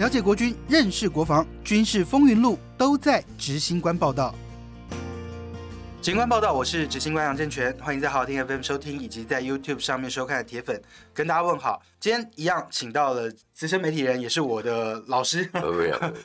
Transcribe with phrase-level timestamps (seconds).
[0.00, 4.34] 了解国军，认识国防，军事风云录都在执行官报道。
[6.00, 10.80] 警官报道，我是执行官杨正全，欢迎在好听 FM 收听，以及在 YouTube 上面收看的铁粉，
[11.12, 11.82] 跟大家问好。
[12.00, 15.46] 今天一样，请到了资深媒体人，也是我的老师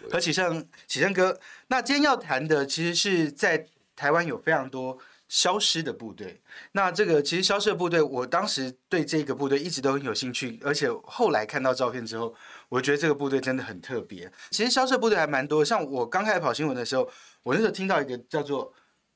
[0.09, 1.37] 何 启胜，启胜哥。
[1.67, 4.97] 那今天要谈的，其实是在台湾有非常多。
[5.27, 6.41] 消失的部队，
[6.73, 12.33] 那这个其实消失的部队，我当时对这个部队一直都很有兴趣，而且后来看到照片之后，
[12.69, 14.31] 我觉得这个部队真的很特别。
[14.51, 17.09] 其实消失的部队还蛮多，像我刚开始跑新闻的时候，
[17.43, 18.71] 我那时候听到一个叫做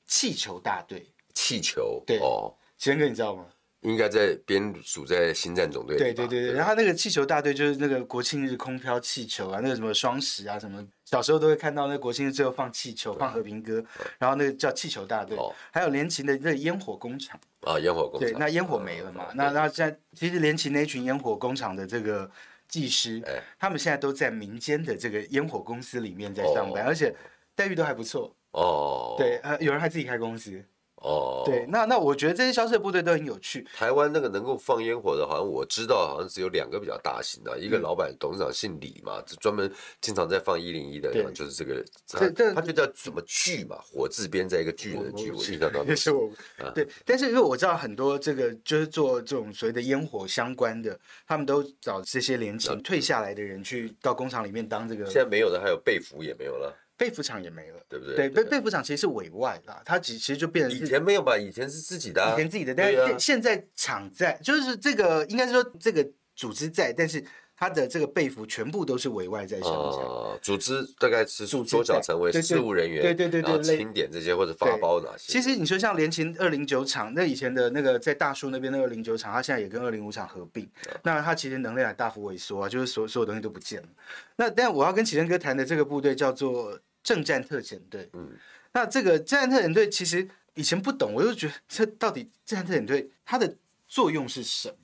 [0.06, 3.46] 气球大队，气球，对哦，贤哥你知道吗？
[3.82, 5.96] 应该在编属在新战总队。
[5.96, 13.82] 对对对对，然后那个气球大队就是那个国庆日空飘气球啊，那个什么双十啊什么，小时候都会看到那国庆日最后放气球，放和平歌，
[14.18, 15.38] 然后那个叫气球大队。
[15.70, 18.28] 还有连勤的那烟火工厂啊，烟火工厂。
[18.28, 19.28] 对，那烟火没了嘛？
[19.34, 22.30] 那那现在其实连勤那群烟火工厂的这个
[22.68, 23.22] 技师，
[23.58, 27.14] 他们现在都在民间的这个烟火公司里面在上班，而且
[27.54, 28.34] 待遇都还不错。
[28.52, 29.14] 哦。
[29.16, 30.62] 对，呃，有人还自己开公司。
[31.00, 33.66] 哦，对，那那我觉得这些消失的部队都很有趣。
[33.74, 46.30] 台湾那个能够放烟火的，好像我知道，好像只有两个比较大型的，一个老板董事长姓李嘛，就专门经常在放一零一的，就是这个，这他就叫什么巨嘛，火字边在一个巨人的巨，我印象当中是我，
[46.74, 55.06] 对，但是因为我知道很多这个就是做这种所谓的烟火相关的，他们都找这些年轻退下来的人去到工厂里面当这个。
[55.06, 56.76] 现在没有的，还有被服也没有了。
[57.00, 58.14] 被服厂也没了，对不对？
[58.14, 61.38] 对，被被服厂其实是委外啦，它其其实就变成以前没有吧？
[61.38, 66.06] 以前是自己的，以前自己的，但是现在厂在，就是这个应该是说这个
[66.36, 67.24] 组织在，但是。
[67.60, 75.30] 他的这个被服全部都是委外在生产，组织大概是缩小成为事务人员，对对对对，清点这些或者发包哪些。
[75.30, 80.66] 其实你说像联勤二零九厂，那以前的那个在大树那边的二零九厂，它现在也跟二零五厂合并，
[81.02, 83.88] 那它其实能量大幅萎缩啊，就是所所有东西都不见了。
[84.36, 88.30] 那但我要跟启生哥谈的这个部队叫做正战特遣队，嗯，
[88.72, 93.56] 那这个正战特遣队其实以前不懂，我就觉得这到底正战特遣队它的
[93.86, 94.74] 作用是什么？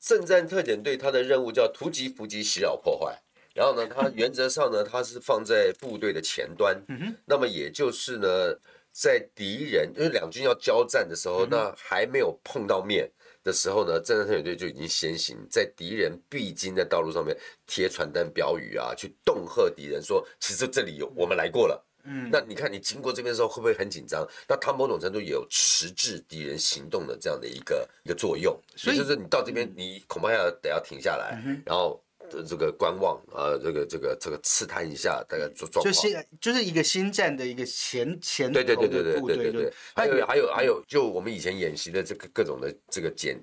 [0.00, 3.20] 圣战特遣队，它的任务叫突击、伏击、袭扰、破坏。
[3.54, 6.80] 然后呢，它原则上呢，它是放在部队的前端。
[7.24, 8.56] 那么也就是呢，
[8.92, 13.10] 在敌人因为两军要交战的时候，那还没有碰到面
[13.44, 24.26] 的时候呢，战争特遣队就已经先行在敌人必经的道路上面贴传单、标语啊，去恫吓敌人说：“其实这里有我们来过了。”嗯，那你看你经过这边的时候会不会很紧张？
[24.48, 28.58] 那它某种程度也有迟滞敌人行动的这样的一个一个作用。
[28.76, 32.02] 所以就是你到这边，你恐怕要得要停下来，然后
[32.46, 35.84] 这个观望，呃，这个这个这个刺探一下大概状况。
[35.84, 39.72] 就是就是一个新战的一个前前对对对对对对对对。
[39.94, 43.38] 还有还有还有，就我们以前演习的这个各种的这个简。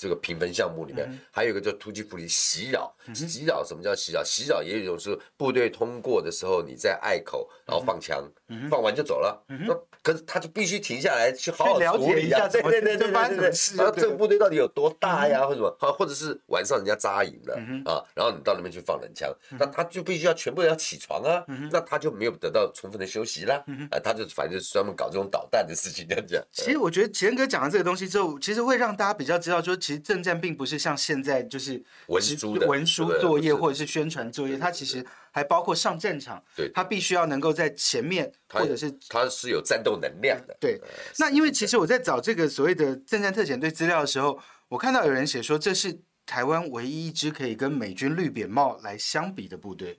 [0.00, 4.24] 这个评分项目里面还有一个叫突击伏击袭扰，袭扰什么叫袭扰？
[4.24, 8.26] 袭扰也有一种是部队通过的时候你在隘口然后放枪，
[8.70, 9.44] 放完就走了。
[9.46, 13.76] 那可是他就必须停下来去好好了解一下，对对对对对对。
[13.76, 15.46] 然后这个部队到底有多大呀？
[15.46, 15.76] 或者什么？
[15.78, 23.62] 好，或者是晚上人家扎营了啊，然后你到那边去放冷枪，那他就必须要全部要起床啊，那他就没有得到充分的休息啦。
[23.90, 26.42] 啊，他就反正就是专门搞这种导弹的事情这样讲。
[26.50, 40.56] 其实我觉得钱哥讲了这个东西之后，其实会让大家比较知道，说其实政战并不是像现在就是文书文书作业或者是宣传作业，它其实还包括上战场，对，它必须要能够在前面或者是它是有战斗能量的。
[40.60, 40.80] 对，
[41.18, 49.98] 那因为其实我在找这个所谓的政战特遣队资料的时候，我看到有人写说这是台湾唯一一支可以跟美军绿扁帽来相比的部队。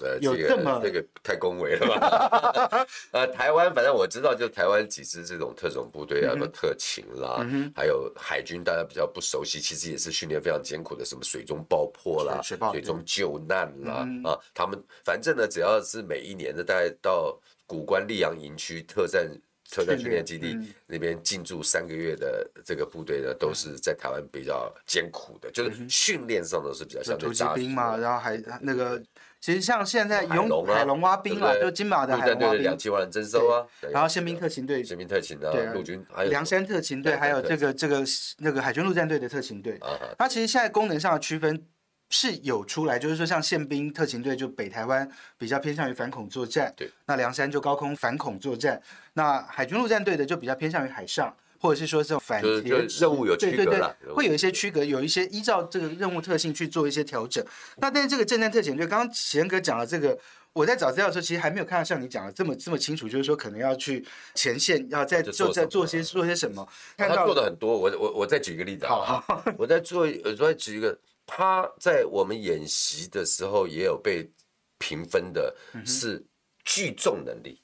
[0.00, 2.86] 呃，有这么这个太恭维了吧？
[3.12, 19.30] 呃，台湾反正我知道，就台湾几支这种特种部队啊，什么特勤啦，还有海军，大家比较不熟悉，其实也是训练非常艰苦的，什么水中爆破啦，水中救难啦，啊，他们反正呢，只要是每一年的，大概到古关溧阳营区特战。
[19.68, 29.02] 特战训练基地那边进驻三个月的这个部队呢，都是在台湾比较艰苦的，就是训练上都是比较相对扎兵嘛，然后还那个，
[29.46, 38.02] 其实像现在勇海龙挖兵啊，就金马的海龙挖兵，两千万人征收啊，然后宪兵特勤队、宪兵特勤的陆军，还有梁山特勤队，还有这个这个
[38.38, 39.78] 那个海军陆战队的特勤队，
[40.18, 41.64] 它其实现在功能上的区分。
[42.08, 48.80] 是有出来，就是说像宪兵特勤队就北台湾比较偏向于反恐作战，对，那梁山就高空反恐作战，
[49.14, 57.44] 那海军陆战队的就比较偏向于海上，或者是说这种反贴任务有区隔了，会有一些区隔，有一些依照这个任务特性去做一些调整。
[57.76, 60.18] 那但是这个正战特遣队，刚刚贤哥讲了这个，
[60.52, 64.04] 我在找资料的时候，其实还没有看到像你讲的这么这么清楚，就是说可能要去
[64.34, 66.66] 前线，要在做在做些做些什么。
[66.96, 69.24] 看他做的很多，我我我再举一个例子啊，
[69.58, 70.98] 我再做，我再举一个。
[71.28, 74.30] 他在我们演习的时候也有被
[74.78, 75.52] 评分的
[75.84, 76.24] 是
[76.64, 77.60] 聚众能力。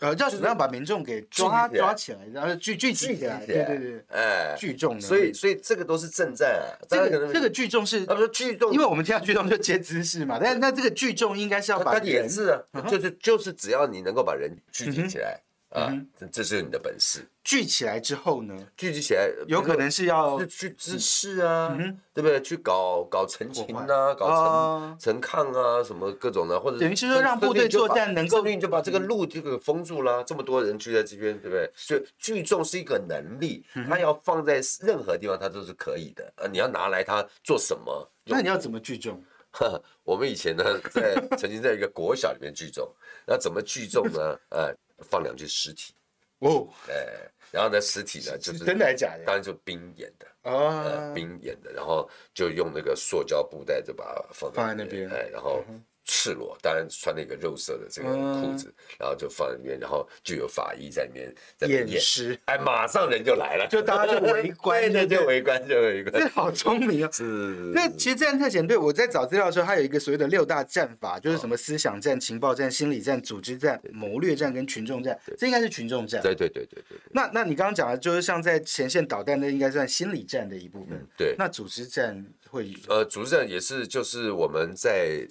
[0.00, 3.44] 呃，要怎么样把民众给抓起抓起来，然后聚聚集起来？
[3.44, 5.00] 对对对，哎，聚众的。
[5.00, 6.66] 所以所以这个都是正战啊。
[6.88, 17.26] 这个这个聚众是，他说聚众，因为我们听到聚众就接知识嘛，但那这个聚众应该是要把他也是啊，就是就是只要你能够把人聚集起来啊嗯，这这是你的本事。
[17.44, 22.40] 聚起来之后呢，聚集起来，有可能是要去滋事啊，嗯对不对？
[22.42, 31.70] 去搞搞陈情啊，搞哦陈陈抗啊，什么各种的，或者等于是说让部队作战能够甚至你就把这个路这个封住了，这么多人聚在这边，对不对？
[31.74, 36.30] 所以聚众是一个能力，嗯它要放在任何地方，它都是可以的。
[36.36, 38.10] 呃，你要拿来它做什么？
[38.24, 39.22] 那你要怎么聚众？
[40.04, 42.86] 我们以前呢，在曾经在一个国小里面聚众，
[43.26, 44.38] 那怎么聚众呢？
[44.50, 45.94] 呃，放两具尸体，
[46.40, 49.24] 哦，哎，然后呢，尸体呢就是真的还是假的？
[49.24, 50.26] 当然就冰演的。
[50.42, 55.62] 呃，啊，冰演的，然后就用那个塑胶布袋就把它放放在那边哎，然后
[56.10, 67.10] 赤裸，当然穿了一个肉色的这个裤子，然后就放在里面，然后就有法医在里面在验验尸，哎，马上人就来了，就大家就围观 对就围观，就围观，这好聪明哦。
[67.12, 67.22] 是，
[67.74, 76.22] 那其实战特遣队，我在找资料的时候，它有一个所谓的六大战法，就是什么思想战、情报战、心理战、组织战、谋略战跟群众战，这应该是群众战。
[76.22, 80.98] 对对对对对那那你刚刚讲的，就是像在前线导弹，那应该算心理战的一部分。
[81.18, 85.28] 对，那组织战会呃，组织战也是，就是我们在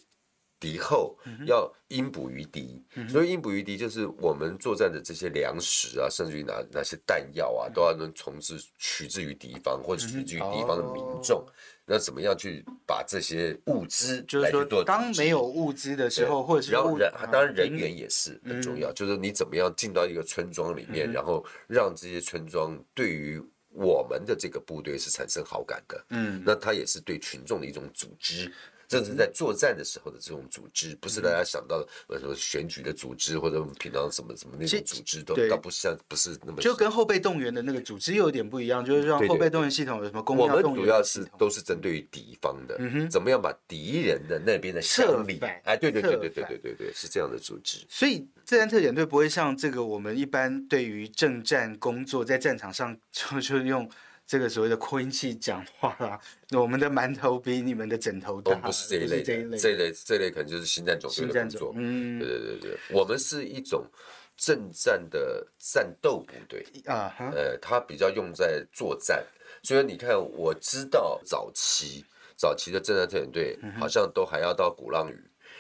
[0.59, 11.45] 敌后嗯要因补于敌，所以因补于敌就是我们作战的这些粮食啊，甚至于哪哪些弹药嗯啊，都要能从之取之于敌方，或者取之于敌方的民众。
[11.89, 28.51] 那怎么样去把这些物资哦就是说当没有物资的时候，或者是物然后人，当然人嗯员也是很重要，就是你怎么样进到一个村庄里面，然后让这些村庄对于我们的这个部队是产生好感的，嗯，那它也是对群众的一种组织。
[28.88, 36.62] 这是在作战的时候的这种组织，不是大家想到的呃什么选举的组织，或者我们平常什么什么那种组织，都倒不像不是那么。
[36.62, 47.86] 就跟后备动员的那个组织又有点不一样，就是让后备动员系统有什么公我们要动员主要是都是针对于敌方的，嗯怎么样把敌人的那边的策乡里反，哎，对对对对对对对对，是这样的组织。
[47.89, 53.89] 所以自然特遣队不会像这个我们一般对于政战工作在战场上 就就用
[54.27, 56.19] 这个所谓的扩音器讲话啦，
[56.51, 61.74] 我们的馒头比你们的枕头大，我们不是这一类的，这一类这一类这一类可能就是新战总队的工作种，。
[61.77, 63.88] 嗯对对对对，我们是一种
[64.35, 69.25] 正战的战斗部队，啊哈，呃，它比较用在作战，
[69.63, 72.03] 所以你看，我知道早期
[72.35, 75.18] 早期的正战特遣队嗯好像都还要到鼓浪屿。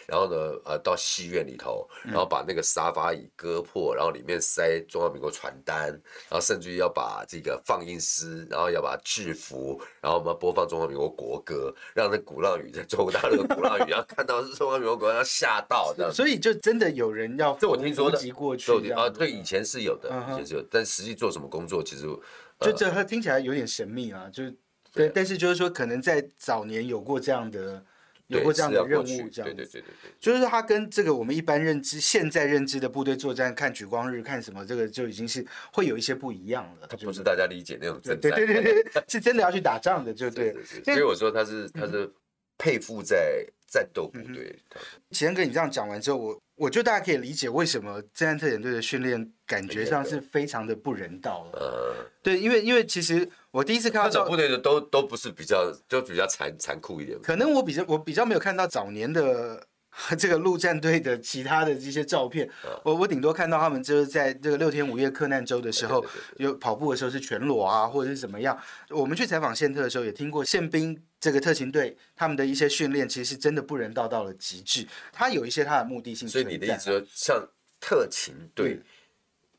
[0.07, 16.11] 然后呢，呃，到戏院里头，嗯然后把那个沙发椅割破，然后里面塞中华民国传单，然后甚至于要把这个放映师，然后要把制服，然后我们播放中华民国国歌，让那鼓浪屿在中国大陆的鼓浪屿，然后看到是中华民国国歌，要吓到这样。
[16.11, 22.03] 所以就真的有人要这我听说的过去啊，对，以前是有的，以前是有，但实际做什么工作，其实
[22.61, 24.55] 就这它听起来有点神秘啊，就是
[24.93, 27.83] 对，但是就是说可能在早年有过这样的
[28.27, 29.45] 有过这样的任务，这样。
[29.45, 30.11] 对对对对对。
[30.19, 36.87] 就是说，它跟这个我们一般认知、现在认知的部队作战，看举光日、看什么，这个就已经是会有一些不一样了。
[36.87, 40.53] 它不是大家理解那种对对，对对对，是真的要去打仗的，就 对
[40.83, 42.11] 所以我说他是他是
[42.57, 44.79] 佩服在战斗部队里头，
[45.11, 51.59] 启恩哥，你这样讲完之后，我我就大家可以理解为什么侦探特遣队的训练感觉上是非常的不人道了。
[51.59, 59.65] 呃，对，因为因为其实我第一次看到照这种部队的都都不是比较就比较残残酷一点，可能我比较我比较没有看到早年的
[60.19, 62.47] 这个陆战队的其他的这些照片，
[62.83, 68.55] 我我顶多看到他们就是在这个六天五夜克难周的时候，有跑步的时候是全裸啊，或者是怎么样。
[68.89, 74.87] 我们去采访宪特的时候，也听过宪兵这个特勤队他们的一些训练，其实是真的不人道到了极致。
[75.11, 76.39] 他有一些他的目的性所。
[76.39, 77.47] 以你的意思说，像
[77.79, 78.83] 特勤队嗯，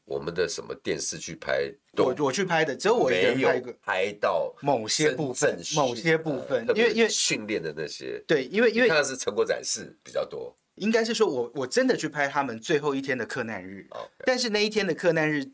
[0.08, 15.44] 我们的什么电视去拍我我去拍的，只有我一人拍过拍到某些部分，某些部分因为因为训练的那些，对，因为因为你看的是成果展示比较多，应该是说我我真的去拍他们最后一天的克难日，哦，但是那一天的克难日，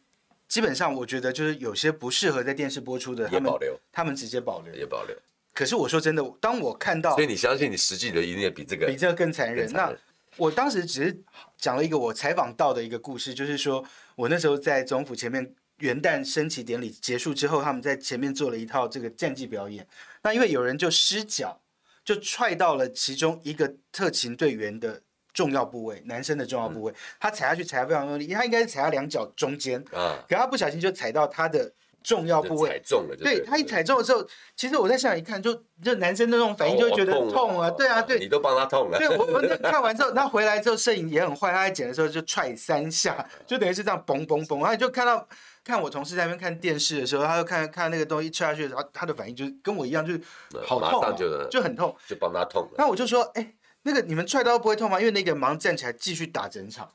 [0.47, 3.77] 基本上我觉得就是有些不适合在电视播出的，他们也保留。
[3.91, 4.73] 他们直接保留。
[4.75, 5.17] 也保留，
[5.53, 9.93] 可是我说真的，当我看到所以你相信你实际的一定也比这个比这个更残忍，那
[10.37, 11.23] 我当时只是
[11.57, 13.85] 讲了一个我采访到的一个故事，就是说
[14.17, 19.87] 我那时候在总府前面元旦升旗典礼结束之后，他们在前面做了一套这个战绩表演。
[20.23, 21.61] 那因为有人就失脚，
[22.05, 25.03] 就踹到了其中一个特勤队员的
[25.33, 31.73] 重要部位，男生的重要部位，他踩下去踩得非常用力，他应该是踩到两脚中间，啊，可他不小心就踩到他的
[32.05, 38.99] 重要部位踩中了，对他一踩中的时候，其实我在现场一看，就就男生那种反应就会觉得痛啊，对啊，对，你都帮他痛了。
[38.99, 45.27] 对我我 看完之后，他回来之后，摄影也很坏，他在剪的时候就踹三下， 就等于是这样嘣嘣嘣，然后就看到
[45.65, 50.21] 看我同事在那边看电视的时候，他就看看那个东西踹下去的时候，他的反应就是跟我一样，就是
[50.67, 52.75] 好痛，就就很痛，就帮他痛了。
[52.77, 55.01] 那我就说，哎，那个你们踹刀不会痛吗？
[55.01, 56.91] 因为那个忙站起来继续打整场。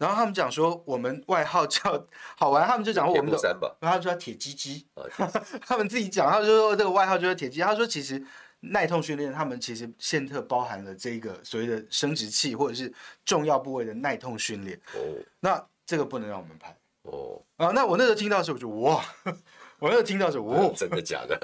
[0.00, 2.06] 然后他们讲说，我们外号叫
[2.38, 4.86] 好玩，他们就讲我们的，然后他说铁鸡鸡，
[5.66, 7.60] 他们自己讲，他就说这个外号就是铁鸡。
[7.60, 8.24] 他说其实
[8.60, 12.90] 耐痛训练，他们其实现特包含了这个所谓的生殖器或者是
[13.26, 14.80] 重要部位的耐痛训练。
[14.94, 16.74] 哦，那这个不能让我们拍。
[17.02, 19.04] 哦，啊，那我那时候听到的时候，我就哇，
[19.80, 21.38] 我那时候听到是哇， 真的假的？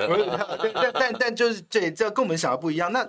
[0.75, 2.90] 但但但就是这这跟我们想的不一样。
[2.90, 3.06] 那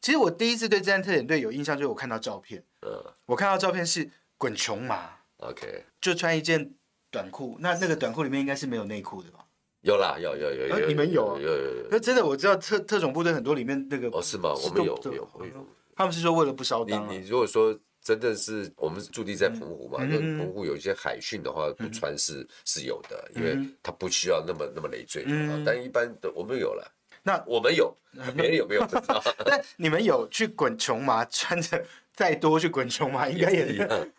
[0.00, 2.62] 其实我第一次对这战特点队有印象，就是我看到照片。
[2.82, 4.08] 嗯，我看到照片是。
[4.44, 5.08] 滚穷嘛
[5.38, 6.70] ，OK，就穿一件
[7.10, 9.38] 短裤，那那个短裤里面应该是没有内裤的吧？
[9.80, 11.38] 有啦，有有有有，你们有？
[11.40, 11.88] 有有有。
[11.90, 14.52] 那真的我知道特特种部队很多里面那个哦是吗？
[14.52, 15.66] 我们有有有。
[15.96, 17.06] 他们是说为了不烧裆。
[17.08, 25.62] 你你如果说真的是我们驻地在澎湖嘛，那澎湖有一些海训的话，不穿是是有的，因为他不需要那么那么累赘啊。
[25.64, 26.86] 但一般的我们有了，
[27.22, 27.96] 那我们有，
[28.36, 28.86] 别人有没有？
[29.46, 31.82] 但你们有去滚穷麻穿着？
[32.14, 33.64] 再多去滚球嘛，应该也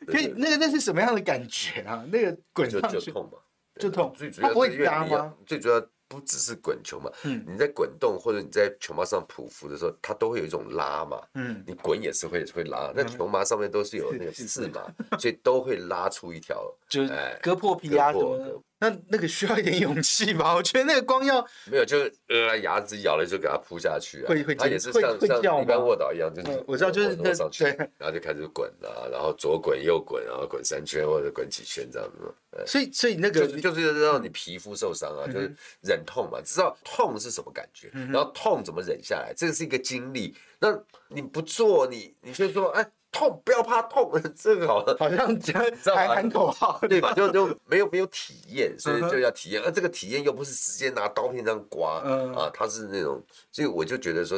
[0.05, 0.27] 可以。
[0.35, 2.05] 那个那是什么样的感觉啊？
[2.11, 3.39] 那个滚上去就痛嘛，
[3.79, 4.13] 就痛。
[4.15, 5.33] 最主要不会压吗？
[5.45, 12.91] 最主要不只是滚球嘛，嗯，你在滚动或者你在球麻上匍匐的时候，它都会有一种拉嘛，嗯，你滚也是会会拉。
[12.95, 14.83] 那球麻上面都是有那个刺嘛，
[15.17, 18.63] 所以都会拉出一条，就是割破皮啊什么。
[18.77, 20.53] 那那个需要一点勇气吧？
[20.53, 21.41] 我觉得那个光要
[21.71, 24.27] 没有，就是呃牙齿咬了就给它扑下去啊。
[24.27, 27.63] 会会它也是像像一般卧倒一样，就是我知道就是那上去，
[27.97, 32.65] 然后就开始滚啊，然后左滚右滚，然后滚三圈或者滚几圈这样子。
[32.67, 40.35] 所以所以那个就是让你皮肤受伤啊，就是忍痛嘛，知道痛是什么感觉，然后痛怎么忍下来，这个是一个经历。
[40.59, 40.77] 那
[41.07, 42.85] 你不做，你你就说哎。
[43.15, 45.33] 痛，不要怕痛， 这个好好像
[45.95, 47.13] 还喊口号， 对吧？
[47.13, 49.61] 就就没有没有体验，所以就要体验。
[49.63, 52.01] 而这个体验又不是直接拿刀片这样刮
[52.35, 54.37] 啊，它是那种，所以我就觉得说，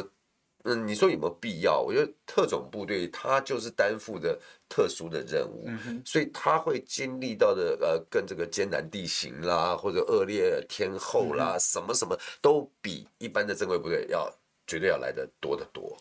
[0.62, 1.80] 嗯，你说有没有必要？
[1.80, 5.66] 我觉得特种部队它就是担负着特殊的任务，
[6.04, 14.30] 所以他会经历到的呃，跟这个艰难地形啦，或者恶劣天候啦，什么什么都比一般的正规部队要
[14.66, 15.96] 绝对要来的多得多。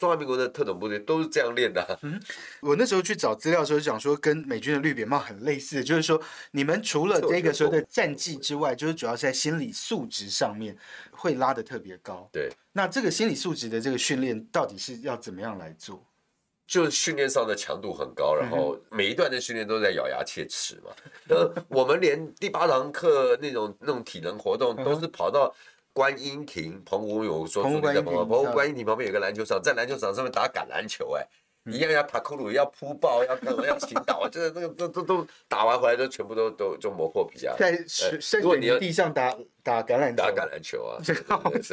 [0.00, 1.98] 中华民国的特种部队都是这样练的。
[2.00, 2.18] 嗯，
[2.62, 6.18] 我那时候去找资料的时候讲说，跟美军的绿扁帽很类似，就是说
[6.52, 10.74] 你们除了这个时候的战绩之外，就是主要是在心理素质上面
[11.10, 12.26] 会拉的特别高。
[12.32, 16.02] 对，那这个心理素质的这个训练到底是要怎么样来做？
[16.66, 20.90] 就是训练上的强度很高，然后每一段的训练都在咬牙切齿嘛。
[21.28, 25.54] 呃，我们连第八堂课那种那种体能活动都是跑到。
[26.00, 31.22] 观音亭，澎湖有说住在澎湖，澎湖观音亭旁边有个篮球场，在篮球场上面打橄榄球，哎，
[31.70, 37.54] 一样要塔库鲁，要扑爆，要干嘛，要倾倒， 这个、这个、都、都、都打完回来都全部都、都就磨破皮啊！
[37.58, 41.12] 在深水泥地上打打橄榄球，打橄榄球啊，这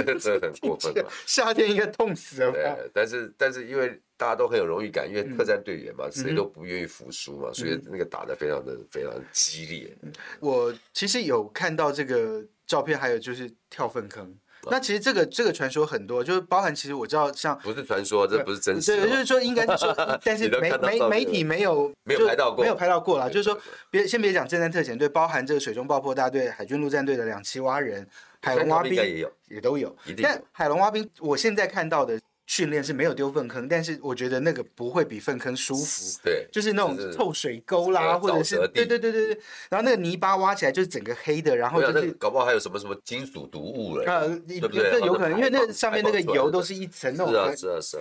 [0.04, 1.10] 个这很过分嘛！
[1.26, 2.52] 夏天应该痛死了。
[2.52, 9.98] 对，但是但是因为大家都很有荣誉感，因为特战队员嘛，谁都不愿意服输嘛，所以那个打的非常的非常激烈。
[10.42, 12.44] 我其实有看到这个。
[12.68, 14.38] 照片还有就是跳粪坑，
[14.70, 23.30] 那其实这个这个传说很多，就是包含其实我知道像不是传说，这不是真实，对，就是说应该是说， 但是媒媒媒体没有 没有拍到过，没有拍到过啦。
[23.30, 23.58] 就是说
[23.90, 28.06] 别先别讲正战特遣队，包含这个水中爆破大队、海军陆战队的两栖蛙人、
[28.42, 29.96] 海龙蛙兵也有，也都有。
[30.22, 32.20] 但海龙蛙兵，我现在看到的。
[32.48, 36.20] 训练是没有丢粪坑，但是我觉得那个不会比粪坑舒服。
[36.24, 39.42] 对，就是那种臭水沟啦，或者是对对对对对。
[39.70, 44.06] 然后那个泥巴挖起来就是整个黑的，然后就是搞不好还有什么什么金属毒物了。
[44.06, 45.00] 呃，对不对？
[45.02, 47.34] 有可能，因为那上面那个油都是一层那种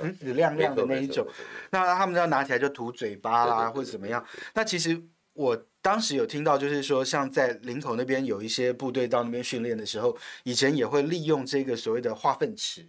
[0.00, 1.26] 很紫亮亮的那一种。
[1.70, 4.24] 那他们要拿起来就涂嘴巴啦，或者怎么样。
[4.54, 12.86] 那其实我当时有听到，就是说像在林口那边有一些部队到那边训练的时候，以前也会利用这个所谓的化粪池。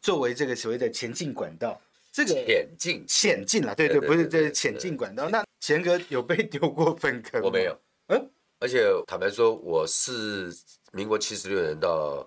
[0.00, 1.80] 作为这个所谓的前进管道，
[2.12, 3.04] 这个前进。
[3.06, 5.28] 前进了，对对，不是这是前进管道。
[5.28, 7.40] 那钱哥有被丢过粪坑？
[7.42, 10.52] 我没有，嗯，而且坦白说，我是
[10.92, 12.26] 民国七十六年到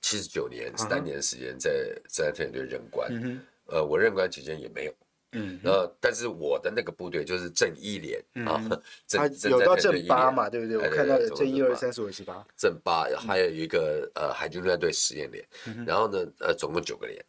[0.00, 1.70] 七十九年三年时间在
[2.08, 3.10] 在特遣队任官，
[3.66, 4.94] 呃，我任官期间也没有，
[5.34, 8.62] 嗯，呃，但是我的那个部队就是正一连啊，
[9.06, 10.76] 正有到正八嘛，对不对？
[10.78, 15.44] 我看到正一二三四五七八，正八，还有一个呃海军陆战队实验连，
[15.84, 17.24] 然后呢，呃，总共九个连，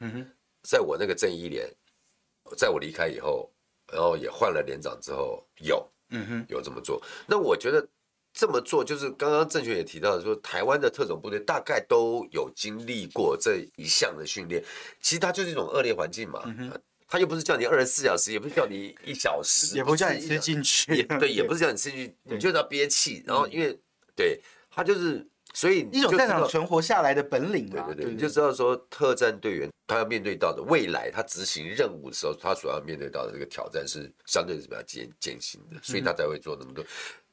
[0.63, 1.67] 在我那个正一连，
[2.55, 3.51] 在我离开以后，
[3.91, 7.01] 然后也换了连长之后，有，嗯哼，有这么做。
[7.27, 7.87] 那我觉得
[8.33, 14.63] 这么做，就是刚刚郑权也提到说，台湾的特种部队大概都有经历过这一项的训练。
[14.99, 16.43] 其实它就是一种恶劣环境嘛，
[17.07, 23.23] 他又不是叫你二十四小时，也不是叫你一小时，也不叫你吃进去，对，也不是叫你吃进去，你就是要憋气。
[23.25, 23.79] 然后因为
[24.15, 27.85] 对他就是，所以一种战场存活下来的本领嘛。
[27.85, 36.83] 对对对，你就知道说，特战队员他要面对到的未来，他执行任务的时候，他所要面对到的这个挑战是相对是比较艰艰辛的，所以他才会做那么多。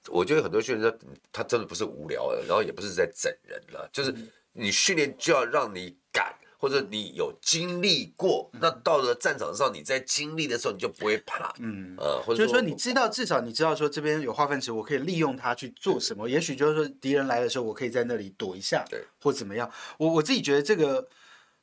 [0.08, 0.98] 我觉得很多训练他
[1.32, 4.14] 他真的不是无聊的，然后也不是在整人了，就是
[4.52, 6.34] 你训练就要让你敢。
[6.62, 16.28] 或者你有经历过，那到了战场上，你在经历的时候，你就不会怕，嗯，呃，或者说你知道，至少你知道说这边有化粪池，我可以利用它去做什么。
[16.28, 19.68] 也许就是说敌人来的时候，我可以在那里躲一下，对，或怎么样。
[19.98, 21.08] 我我自己觉得这个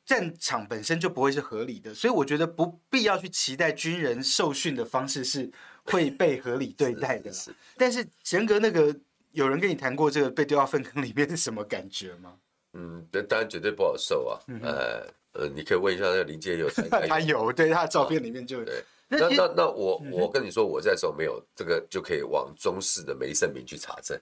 [0.04, 5.50] 战场本身就不会是合理的，所以我觉得不必要去期待军人受训的方式是
[5.84, 7.32] 会被合理对待的。
[7.32, 8.94] 是，但是贤格那个
[9.32, 12.34] 有人跟你谈过这个被丢到粪坑里面是什么感觉吗？
[12.72, 14.38] 嗯，那当然绝对不好受啊。
[14.62, 16.68] 呃呃，你可以问一下那个林建友，
[17.08, 18.82] 他有，对他的照片里面就对。
[19.12, 24.16] 那那那我我跟你说，我在时候没有这个，就可以往中式的梅胜明去查证。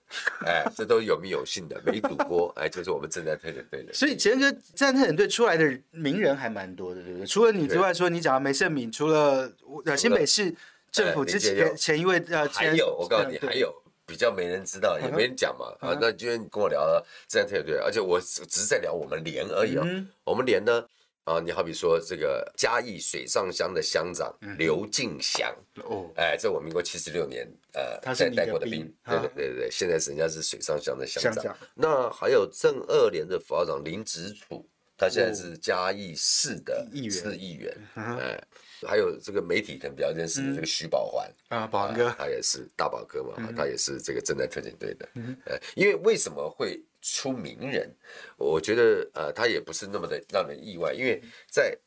[0.45, 2.51] 哎，这都有名有姓的，没赌过。
[2.55, 3.93] 哎，就是我们正在特遣队的。
[3.93, 7.25] 所以前个战特遣队出来的名人还蛮多的，对不对？
[7.27, 9.51] 除了你之外，说你讲到梅胜明，除了
[9.85, 10.55] 呃新北市
[10.91, 13.71] 政府之前前一位呃，还有我告诉你还有。
[14.09, 15.67] 比较没人知道， 也没人讲嘛。
[15.79, 19.85] 啊，那今天跟我聊了自然特遣队，而且我只是在聊我们连而已啊。
[20.23, 20.83] 我们连呢，
[21.25, 31.55] 啊，你好比说这个嘉义水上乡的乡长刘敬祥，哦，哎，这我民国七十六年，呃，在带过的兵，对对对对，现在人家是水上乡的乡长。
[31.75, 38.41] 那还有正二连的副校长林子楚，他现在是嘉义市的市议员，哎。
[38.87, 45.09] 还有这个媒体可能比较认识的这个徐宝环啊，宝环哥，他也是大宝哥嘛，他也是这个正在特警队的。
[45.45, 47.93] 呃，因为为什么会出名人？
[48.37, 51.77] 我觉得呃，他也不是那么的让人意外，因为在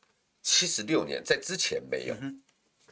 [0.42, 2.16] 七十六年在之前没有，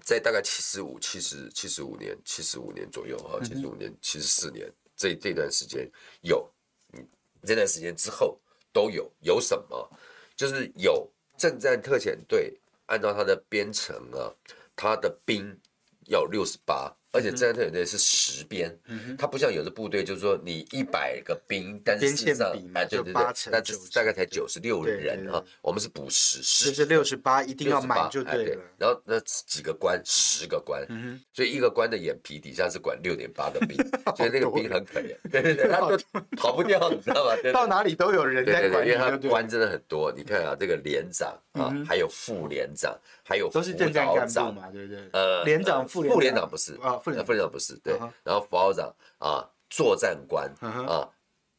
[0.03, 5.87] 在大概七十五、七十七十五年、七十五年左右哈，七十五年、七十四年这这段时间
[6.23, 6.51] 有，
[6.95, 7.07] 嗯，
[7.45, 8.41] 这段时间之后
[8.73, 9.99] 都有有什么？
[10.35, 12.57] 就是有正战特遣队。
[12.91, 14.35] 按照他的编程啊，
[14.75, 15.61] 他的兵
[16.07, 17.00] 要六十八。
[17.13, 18.77] 而且这战特遣队是十编，
[19.19, 28.63] 它不像有的部队，就是说你一百个兵，但是事实上，哎，对对对，但是大概才九十六人哈，我们是补十，十是六十八，一定要满就对了。
[28.79, 30.87] 然后那几个官，十个官，
[31.33, 33.77] 所以一个官的眼皮底下是管六点八个兵，
[34.17, 35.97] 所以那个兵很可怜，对对对， 他都
[36.39, 37.33] 逃不掉，你知道吗？
[37.53, 40.13] 到哪里都有人在管，因为他官真的很多。
[40.17, 45.01] 你看啊，这个连长啊，还有副连长，还有都是正战干部嘛，对不对？
[45.13, 47.00] 呃，连长、副副连长不是啊。
[47.03, 51.09] 副连长不是对，然后副校长啊，作战官啊，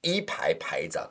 [0.01, 1.09] 一排排长，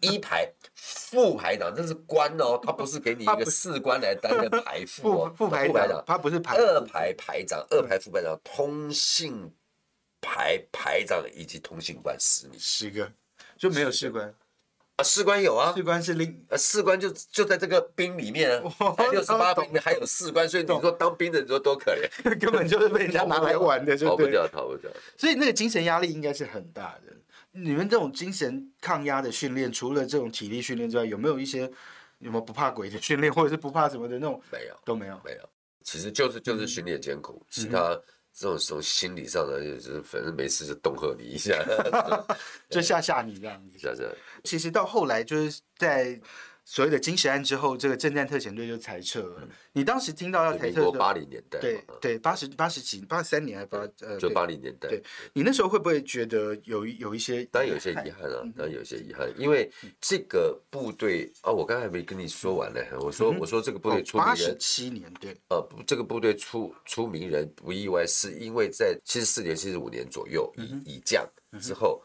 [0.00, 9.52] 一排副排长，这是官哦，他不是给你一个士官来担任排副哦副排长，他不是排二排排长，二排副排长，通信
[10.20, 13.10] 排排长以及通信官十名，十个
[13.56, 14.34] 就没有士官。
[15.02, 18.62] 啊，士官有啊，士官是另，呃，士官就就在这个兵里面啊，
[19.10, 24.88] 六十八兵还有士官，所以你说当兵的你说多可怜， 根本就是被人家拿来玩的，逃不掉，逃不掉。
[25.16, 27.12] 所以那个精神压力应该是很大的。
[27.50, 31.62] 你们这种精神抗压的训练，除了这种体力训练之外，有没有一些
[32.20, 34.40] 有没有不怕鬼的训练，或者是不怕什么的那种？
[34.52, 35.38] 没有，都没有，没有。
[35.82, 38.00] 其实就是就是训练艰苦，其他。
[38.34, 41.54] 这种从心理上的，就是反正没事就恫吓你一下，
[42.70, 43.78] 就吓吓你这样子。
[43.78, 44.02] 吓吓。
[44.44, 46.20] 其实到后来就是在。
[46.64, 49.48] 所谓的金石案之后，这个政战特遣队就裁撤了。
[49.72, 54.88] 你当时听到要裁撤的八零年代，对对，八十八十几八十三年还八呃，就八零年代。
[54.88, 57.44] 对你那时候会不会觉得有有一些？
[57.46, 59.70] 当然有些遗憾啊，当然有些遗憾，因为
[60.00, 62.80] 这个部队啊，我刚才还没跟你说完呢。
[63.00, 65.36] 我说我说这个部队出名人，八十七年对。
[65.48, 71.28] 呃，这个部队出出名人不意外，是因为在七十四年、七十五年左右以以降
[71.60, 72.02] 之后。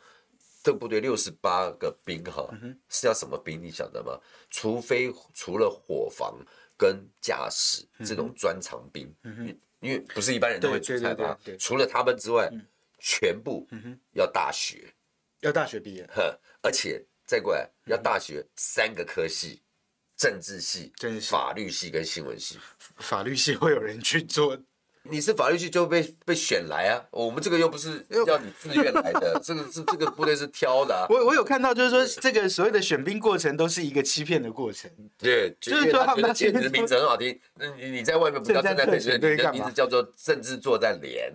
[0.67, 2.45] 这个部队六十八个兵哈，
[2.89, 3.63] 是要什么兵？
[3.63, 4.19] 你晓得吗？
[4.49, 6.37] 除非除了伙房
[6.75, 9.09] 跟驾驶这种专长兵，
[9.79, 11.39] 因为不是一般人都会出差吧？
[11.57, 12.51] 除了他们之外，
[12.99, 13.65] 全部
[14.11, 14.93] 要大学，
[15.39, 16.05] 要大学毕业，
[16.61, 19.61] 而且再过来要大学三个科系：
[20.17, 22.59] 政治系、法律系跟新闻系。
[22.97, 24.61] 法律系会有人去做？
[25.09, 31.05] 你是法律系就被被选来啊，我们这个又不是要你自愿来的， 这个是这个部队是挑的、啊。
[31.09, 34.89] 我我有看到，就是说这个所谓的选兵过程都是一个欺骗的过程。
[35.17, 41.33] 对，就是说他们觉得今天你的名字很好听，那你你在外面不叫政战政战特选，你的名字叫做政治作战连，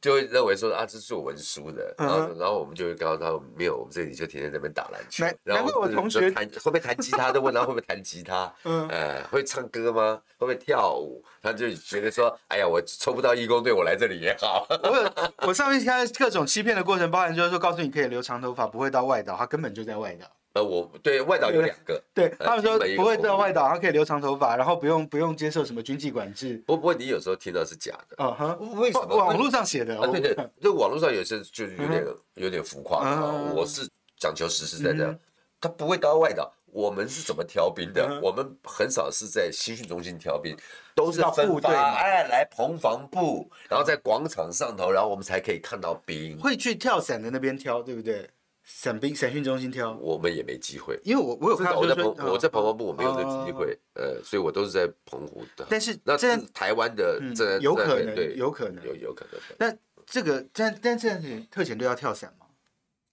[0.00, 10.20] 就会认为说啊，这是做文书的，然后然后我们就会告诉他没有，我们这里就天天在那边打篮球，然后我就同学弹会不会弹吉他，都问 他会不会弹吉他，嗯呃，会唱歌吗？
[10.38, 11.24] 会不会跳舞？
[11.46, 14.66] 他就觉得说，哎呀，我抽不到义工队，我来这里也好。
[14.82, 20.26] 我有我上面看各种欺骗的过程，包含就是说告诉你可以留长头发，不会到外岛，他根本就在外岛。
[20.54, 26.60] 呃，我对外岛有两个，对呃他们说不会到外岛，他可以留长头发，然后不用不用接受什么军纪管制。
[26.66, 29.14] 不不过你有时候听到是假的，啊哈，为什么？
[29.14, 29.96] 网络上写的？
[30.00, 32.04] 啊，对对我，这网络上有些就是有点
[32.34, 33.20] 有点浮夸啊。
[33.22, 35.20] 嗯我是讲求实实在在嗯，
[35.60, 36.50] 他不会到外岛。
[36.76, 38.20] 我们是怎么挑兵的嗯？
[38.20, 40.54] 我们很少是在新训中心挑兵，
[40.94, 46.38] 都是到分发，部队嘛哎，来棚防部，然后在广场上头，然后我们才可以看到兵。
[46.38, 48.28] 会去跳伞的那边挑，对不对？
[48.62, 55.64] 伞兵伞训中心挑，我们也没机会，因为我我有看到我在澎说，我在澎防部我没有这哦机会，呃，所以我都是在澎湖的。
[55.70, 59.40] 但是那这是台湾的嗯这有可能对，有可能有有可能。
[59.58, 62.45] 那这个但但这样子特遣队要跳伞吗？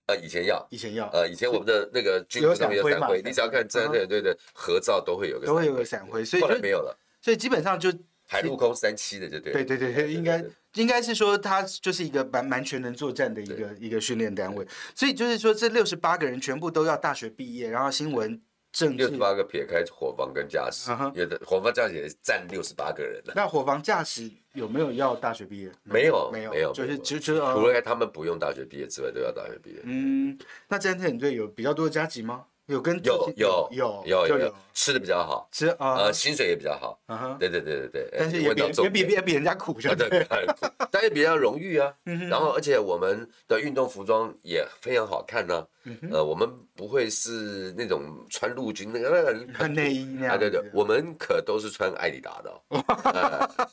[0.07, 7.89] 呃，以前要，以前要，呃，以前我们的那个军有服上面有伞徽嘛，你只要看战队队的合照都会有个都会有个闪灰，所以就后来没有了，所以基本上就
[8.27, 9.63] 海陆空三栖的就对了。
[9.63, 18.41] 对对对，应该应该是说他就是一个蛮蛮全能作战的一个一个训练单位，所以就是说这六十八个人全部都要大学毕业，然后新闻
[18.73, 19.15] 政六十。
[19.15, 23.31] 八个撇开伙房跟驾驶有的伙房驾驶也占六十八个人的。
[23.33, 25.71] 那伙房驾驶有没有要大学毕业？
[25.83, 27.31] 没有没有没有就是除
[27.67, 29.79] 了他们不用大学毕业之外，都要大学毕业。
[29.83, 32.45] 嗯，那战特领队有比较多的加急吗？
[32.67, 35.95] 有跟有有有有有有吃的比较好，吃啊。
[35.95, 36.99] 呃，薪水也比较好。
[37.39, 38.09] 对对对对对。
[38.17, 40.27] 但是哎也比也比也比人家苦，啊，对，对。
[40.91, 41.93] 但是比较荣誉啊。
[42.05, 49.33] 嗯然后，而且我们的运动服装也非常好看呢、嗯呃，我们不会是那种穿陆军那个
[49.69, 50.39] 内衣那啊，样。
[50.39, 53.71] 对对，我们可都是穿艾迪达的？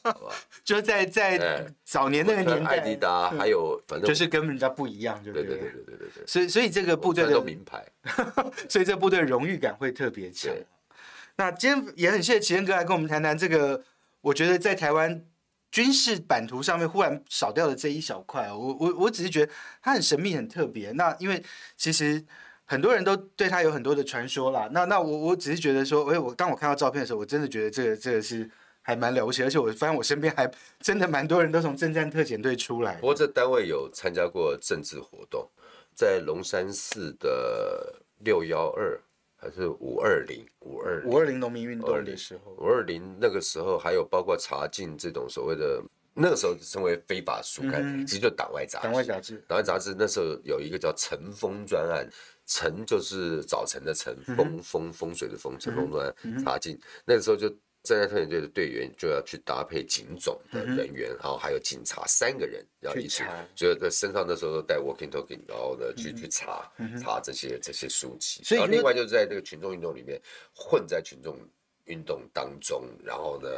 [0.65, 1.67] 就在在哎。
[1.85, 7.85] 早年那个年代，艾迪达，还有反正就是跟人家不一样，就对对对对对对对，所以所以这个部队都的，名牌。
[8.69, 10.53] 所以这个部队荣誉感会特别强。
[10.53, 10.65] 对。
[11.41, 13.83] 那今天也很谢谢奇恩哥来跟我们谈谈这个，
[14.21, 15.25] 我觉得在台湾
[15.73, 19.51] 军事版图上面忽然少掉的这一小块，我我我只是觉得
[19.81, 20.93] 它很神秘、很特别。
[20.93, 21.43] 那因为
[21.79, 22.23] 其实
[22.67, 24.69] 很多人都对它有很多的传说啦。
[24.73, 28.47] 那那我我只是觉得说，哎，我当我看到照片的时候，我真的觉得这个这个是
[28.83, 30.47] 还蛮了不起，而且我发现我身边还
[30.81, 33.07] 真的蛮多人都从政战特遣队出来不。
[33.07, 35.49] 过这单位有参加过政治活动，
[35.95, 39.01] 在龙山寺的六幺二
[39.41, 48.85] 还是五二零五二五二零农民运动的时候，五二零那个时候还有包括查禁这种所谓的，那个时候称为非法书刊，其实就党外杂志。
[48.85, 52.07] 党外杂志，党外杂志那时候有一个叫晨风专案，
[52.45, 56.79] 晨就是早晨的晨，嗯风风风水的风，晨风专案查禁。
[57.07, 57.51] 那个时候就
[57.83, 66.71] 站在特遣队的队员就要去搭配警总的人员，然后还有警察三个人要一起嗯去查，嗯所以在身上那时候都带 walking talking，然后呢去去查
[67.03, 68.43] 查这些这些书籍。
[68.45, 70.21] 所以然后另外就是在这个群众运动里面
[70.55, 71.39] 混在群众
[71.85, 73.49] 运动当中，然后呢。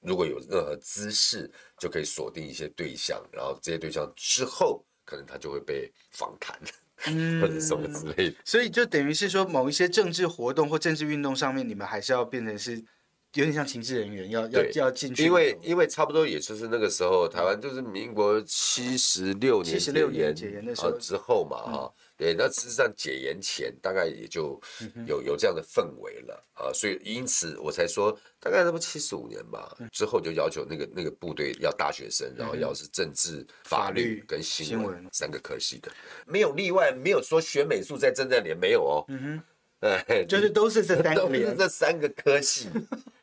[0.00, 6.56] 如果有任何姿势，就可以锁定一些对象，然后这些对象之后，可能他就会被访谈，
[7.06, 8.36] 嗯 或者什么之类的。
[8.44, 12.80] 所以就等于是说，某一些政治活动或政治运动上面，你们还是要变成是
[13.38, 15.22] 有点像情治人员，要要要进去。
[15.24, 20.88] 因为因为差不多也就是那个时候，台湾就是民国七十六年七十六年解解严的时候。
[20.88, 24.60] 啊之后嘛哈，对，那事实上解严前大概也就
[25.06, 34.88] 有有这样的氛围了啊，所以因此我才说大概那么七十五年吧，之后就要求那个那个部队要大学生，然后要是政治、法律律跟新新闻。
[34.88, 35.90] 闻三个科系的，
[36.26, 39.42] 没有例外，没有说学美术在政战连没有哦，嗯
[39.80, 41.54] 哼， 哎，就是都是这三个 都是。
[41.56, 42.68] 这三个科系，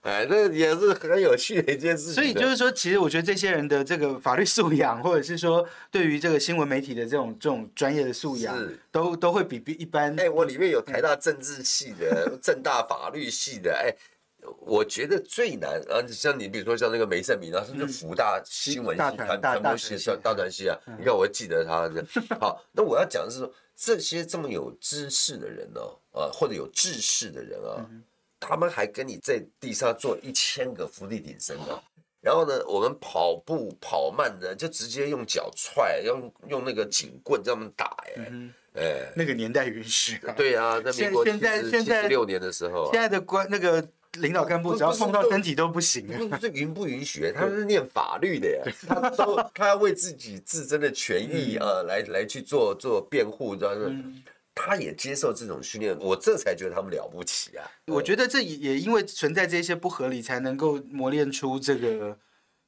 [0.06, 2.14] 哎，这也是很有趣的一件事情。
[2.14, 10.16] 所以就是说，其实我觉得这些人的这个法律素养，或者是说对于这个新闻媒体的这种这种专业的素养是，都都会比比一般。
[10.20, 13.92] 哎，我里面有台大政治系的、政大法律系的，哎，
[14.60, 21.90] 我觉得最难啊，像你比如说像那个梅胜明啊，甚至福大新闻系、大传传大大传播系、传大传系啊，你看我会记得他。
[22.40, 27.82] 好，那我要讲的是说，这些这么有知识的人呢，啊，或者有志士的人啊，
[28.48, 31.82] 他们还跟你在地上做一千个伏地挺身呢。
[32.22, 38.32] 然后呢，我们跑步跑慢的就直接用脚踹，用用那个警棍这样打，哎，
[38.74, 39.14] 哎。
[39.16, 40.34] 那个年代允许啊。
[40.36, 46.08] 对啊，在民现国现在现在六年的时候啊现，在的官那个领导干部只要碰到身体都不行。
[46.30, 47.32] 不是允不允许？
[47.32, 53.92] 他是念法律的呀，他都他要为自己自身的权益啊来来去做做辩护，知道吗？
[54.56, 57.70] 他也接受这种训练，我这才觉得他们了不起啊！
[57.88, 62.18] 我觉得这也也因为存在这些不合理，才能够磨练出这个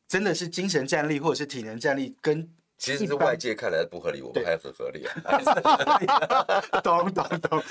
[0.08, 2.47] 真的是精神战力或者是体能战力跟。
[2.80, 5.12] 其实是外界看来不合理，我们还很合理啊。
[6.84, 7.63] 懂懂懂。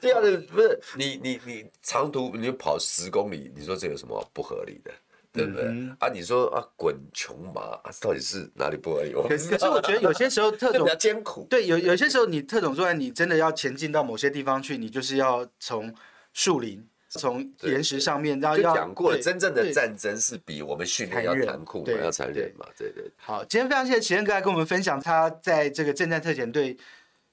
[0.00, 4.90] 这样的不是你你你长途你跑十公里，你说这有什么不合理的？
[5.32, 5.64] 对不对？
[5.98, 9.12] 啊，你说啊，滚穷马啊，到底是哪里不合理？
[9.12, 11.46] 可是我觉得有些时候 特种比较艰苦。
[11.48, 15.94] 对，有有些时候你特种作战，你真的要前进到某些地方去，你就是要从
[16.32, 16.86] 树林。
[17.12, 22.64] 从岩石上面，然后要讲过了，真正的战争是比我们训练要残酷，要残忍嘛？
[22.78, 23.10] 对对。
[23.16, 26.76] 好，今天非常谢谢齐恩哥来跟我们分享他在这个正战特遣队，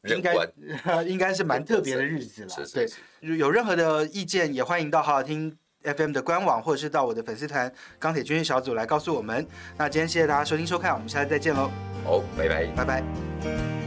[0.06, 0.34] 应该
[1.06, 2.50] 应该是蛮特别的日子了。
[2.74, 2.90] 对，
[3.38, 9.46] 有任何的意见也欢迎到好好听 FM 的官网，或者是到我的粉丝团钢铁军训小组来告诉我们。
[9.78, 11.70] 那今天谢谢大家收听收看，我们下次再见喽。
[12.04, 13.87] 好，拜拜，拜拜。